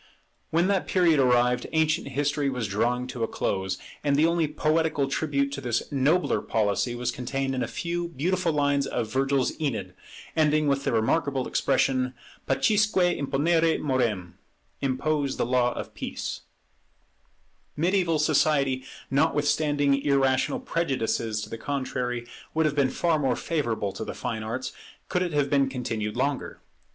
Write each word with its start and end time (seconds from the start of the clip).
When 0.49 0.65
that 0.65 0.87
period 0.87 1.19
arrived, 1.19 1.67
ancient 1.73 2.07
history 2.07 2.49
was 2.49 2.67
drawing 2.67 3.05
to 3.05 3.21
a 3.21 3.27
close, 3.27 3.77
and 4.03 4.15
the 4.15 4.25
only 4.25 4.47
poetical 4.47 5.07
tribute 5.07 5.51
to 5.51 5.61
this 5.61 5.91
nobler 5.91 6.41
policy 6.41 6.95
was 6.95 7.11
contained 7.11 7.53
in 7.53 7.61
a 7.61 7.67
few 7.67 8.07
beautiful 8.07 8.51
lines 8.51 8.87
of 8.87 9.11
Virgil's 9.13 9.55
Æneid, 9.59 9.93
ending 10.35 10.67
with 10.67 10.85
the 10.85 10.91
remarkable 10.91 11.47
expression, 11.47 12.15
Pacisque 12.47 12.95
imponere 13.15 13.79
morem, 13.79 14.39
(Impose 14.81 15.37
the 15.37 15.45
law 15.45 15.71
of 15.75 15.93
peace.) 15.93 16.41
[Nor 17.77 17.89
under 17.89 17.91
the 17.91 17.91
Mediaeval 17.99 18.17
system] 18.17 18.35
Mediaeval 18.39 18.57
society, 18.57 18.83
notwithstanding 19.11 20.01
irrational 20.01 20.59
prejudices 20.59 21.41
to 21.43 21.49
the 21.51 21.59
contrary, 21.59 22.25
would 22.55 22.65
have 22.65 22.73
been 22.73 22.89
far 22.89 23.19
more 23.19 23.35
favourable 23.35 23.91
to 23.91 24.03
the 24.03 24.15
fine 24.15 24.41
arts, 24.41 24.71
could 25.09 25.21
it 25.21 25.33
have 25.33 25.51
continued 25.51 26.17
longer. 26.17 26.59